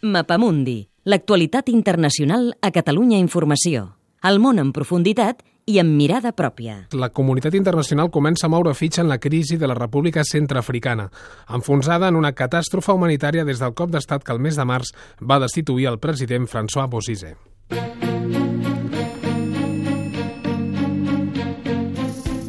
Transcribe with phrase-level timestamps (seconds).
[0.00, 3.96] Mapamundi, l'actualitat internacional a Catalunya Informació.
[4.22, 6.84] El món en profunditat i amb mirada pròpia.
[6.94, 11.08] La comunitat internacional comença a moure fitxa en la crisi de la República Centroafricana,
[11.50, 15.40] enfonsada en una catàstrofe humanitària des del cop d'estat que el mes de març va
[15.42, 17.34] destituir el president François Bozizé.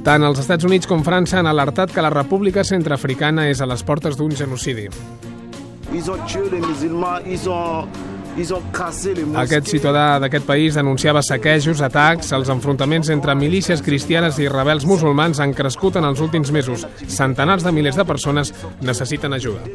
[0.06, 3.82] Tant els Estats Units com França han alertat que la República Centroafricana és a les
[3.82, 4.88] portes d'un genocidi.
[5.94, 7.88] Ils ont tué les musulmans, ils ont.
[8.39, 15.42] Aquest ciutadà d'aquest país denunciava saquejos, atacs, els enfrontaments entre milícies cristianes i rebels musulmans
[15.43, 16.86] han crescut en els últims mesos.
[17.10, 19.65] Centenars de milers de persones necessiten ajuda.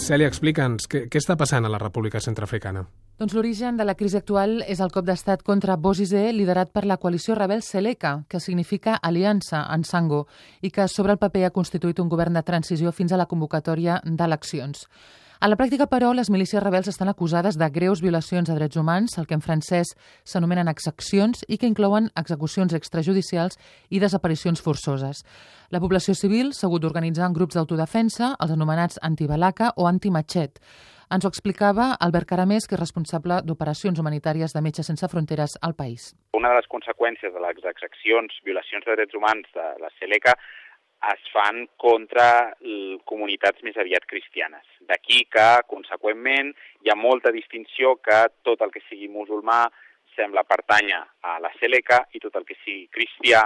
[0.00, 2.86] Cèlia, explica'ns, què, què està passant a la República Centroafricana?
[3.20, 6.96] Doncs l'origen de la crisi actual és el cop d'estat contra Bozizé liderat per la
[6.96, 10.22] coalició rebel Seleka, que significa aliança en Sango
[10.62, 13.98] i que sobre el paper ha constituït un govern de transició fins a la convocatòria
[14.06, 14.86] d'eleccions.
[15.40, 19.18] A la pràctica, però, les milícies rebels estan acusades de greus violacions a drets humans,
[19.18, 19.92] el que en francès
[20.24, 23.56] s'anomenen exaccions i que inclouen execucions extrajudicials
[23.88, 25.26] i desaparicions forçoses.
[25.68, 30.60] La població civil s'ha hagut d'organitzar en grups d'autodefensa, els anomenats antibalaca o antimachet.
[31.10, 35.72] Ens ho explicava Albert Caramés, que és responsable d'operacions humanitàries de Metges Sense Fronteres al
[35.74, 36.12] país.
[36.38, 40.36] Una de les conseqüències de les exaccions, violacions de drets humans de la Seleca
[41.10, 42.54] es fan contra
[43.10, 44.62] comunitats més aviat cristianes.
[44.86, 46.54] D'aquí que, conseqüentment,
[46.86, 49.64] hi ha molta distinció que tot el que sigui musulmà
[50.14, 53.42] sembla pertànyer a la Seleca i tot el que sigui cristià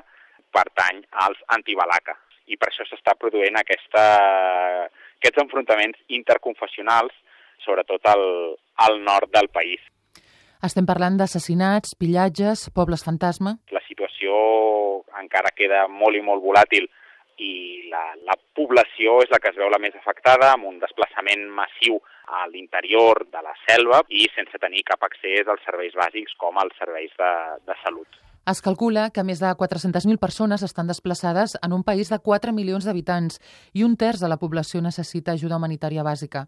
[0.53, 2.21] pertany als antibalaca.
[2.45, 4.09] I per això s'està produint aquesta,
[5.17, 7.15] aquests enfrontaments interconfessionals,
[7.65, 8.25] sobretot al,
[8.87, 9.83] al nord del país.
[10.65, 13.59] Estem parlant d'assassinats, pillatges, pobles fantasma...
[13.75, 14.37] La situació
[15.21, 16.89] encara queda molt i molt volàtil
[17.43, 21.49] i la, la població és la que es veu la més afectada, amb un desplaçament
[21.57, 21.99] massiu
[22.31, 26.77] a l'interior de la selva i sense tenir cap accés als serveis bàsics com als
[26.81, 27.33] serveis de,
[27.67, 28.23] de salut.
[28.45, 32.85] Es calcula que més de 400.000 persones estan desplaçades en un país de 4 milions
[32.85, 33.39] d'habitants
[33.73, 36.43] i un terç de la població necessita ajuda humanitària bàsica.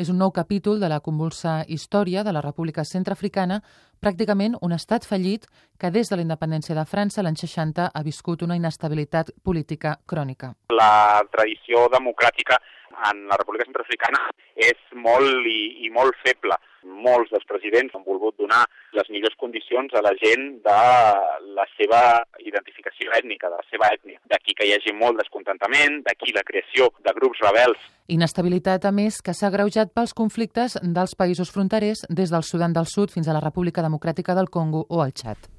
[0.00, 3.60] És un nou capítol de la convulsa història de la República Centroafricana,
[4.00, 5.44] pràcticament un estat fallit
[5.76, 10.54] que des de la independència de França l'any 60 ha viscut una inestabilitat política crònica.
[10.72, 12.56] La tradició democràtica
[13.12, 18.36] en la República Centroafricana és molt i, i molt feble molts dels presidents han volgut
[18.38, 18.64] donar
[18.96, 20.78] les millors condicions a la gent de
[21.56, 22.02] la seva
[22.40, 24.20] identificació ètnica, de la seva ètnia.
[24.32, 27.88] D'aquí que hi hagi molt descontentament, d'aquí la creació de grups rebels.
[28.08, 32.88] Inestabilitat, a més, que s'ha greujat pels conflictes dels països fronterers des del Sudan del
[32.90, 35.52] Sud fins a la República Democràtica del Congo o el Txad.